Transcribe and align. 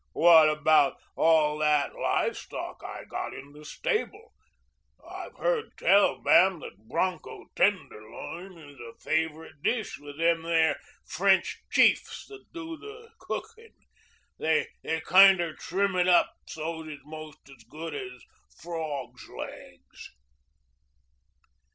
What 0.13 0.49
about 0.49 0.97
all 1.15 1.59
that 1.59 1.93
live 1.93 2.35
stock 2.35 2.81
I 2.83 3.03
got 3.05 3.35
in 3.35 3.51
the 3.51 3.63
stable? 3.63 4.33
I've 5.07 5.35
heard 5.37 5.77
tell, 5.77 6.19
ma'am, 6.23 6.59
that 6.61 6.87
broncho 6.89 7.45
tenderloin 7.55 8.57
is 8.57 8.79
a 8.79 8.97
favorite 8.97 9.61
dish 9.61 9.99
with 9.99 10.17
them 10.17 10.41
there 10.41 10.79
French 11.05 11.61
chiefs 11.69 12.25
that 12.29 12.45
do 12.51 12.77
the 12.77 13.09
cooking. 13.19 13.75
They 14.39 14.67
kinder 15.05 15.53
trim 15.55 15.95
it 15.95 16.07
up 16.07 16.33
so's 16.47 16.87
it's 16.87 17.03
'most 17.05 17.47
as 17.55 17.63
good 17.65 17.93
as 17.93 18.23
frawgs' 18.57 19.29
legs." 19.29 20.09